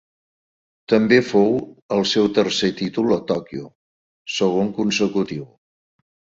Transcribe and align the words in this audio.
També 0.93 1.19
fou 1.31 1.53
el 1.99 2.01
seu 2.13 2.31
tercer 2.39 2.71
títol 2.81 3.13
a 3.19 3.21
Tòquio, 3.35 3.69
segon 4.41 4.75
consecutiu. 4.83 5.49